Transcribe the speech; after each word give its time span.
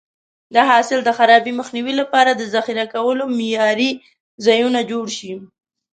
د 0.53 0.55
حاصل 0.69 0.99
د 1.03 1.09
خرابي 1.17 1.51
مخنیوي 1.59 1.93
لپاره 2.01 2.31
د 2.35 2.41
ذخیره 2.53 2.85
کولو 2.93 3.23
معیاري 3.37 3.91
ځایونه 4.45 4.79
جوړ 4.91 5.05
شي. 5.17 5.31